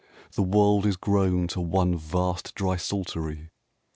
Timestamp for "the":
0.33-0.41